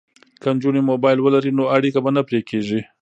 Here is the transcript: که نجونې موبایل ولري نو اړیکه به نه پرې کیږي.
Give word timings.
که 0.41 0.47
نجونې 0.55 0.81
موبایل 0.91 1.17
ولري 1.21 1.51
نو 1.57 1.63
اړیکه 1.75 1.99
به 2.03 2.11
نه 2.15 2.21
پرې 2.27 2.39
کیږي. 2.49 2.81